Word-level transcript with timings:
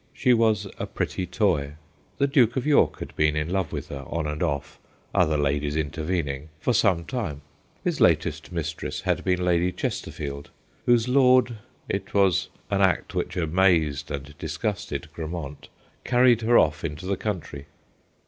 She 0.13 0.33
was 0.33 0.65
a 0.79 0.87
pretty 0.87 1.27
toy. 1.27 1.73
The 2.17 2.25
Duke 2.25 2.55
of 2.55 2.65
York 2.65 2.97
had 2.97 3.15
been 3.15 3.35
in 3.35 3.51
love 3.51 3.71
with 3.71 3.89
her, 3.89 4.03
on 4.07 4.25
and 4.25 4.41
off, 4.41 4.79
other 5.13 5.37
ladies 5.37 5.75
intervening, 5.75 6.49
for 6.59 6.73
some 6.73 7.05
time. 7.05 7.41
His 7.83 8.01
latest 8.01 8.51
mistress 8.51 9.01
had 9.01 9.23
been 9.23 9.45
Lady 9.45 9.71
Chesterfield, 9.71 10.49
whose 10.87 11.07
lord 11.07 11.57
it 11.87 12.15
was 12.15 12.47
an 12.71 12.81
act 12.81 13.13
which 13.13 13.37
amazed 13.37 14.09
and 14.09 14.35
disgusted 14.39 15.07
Grammont 15.13 15.65
A 15.65 15.65
SAD 15.65 15.69
STORY 16.07 16.21
109 16.23 16.35
carried 16.35 16.41
her 16.49 16.57
off 16.57 16.83
into 16.83 17.05
the 17.05 17.15
country. 17.15 17.67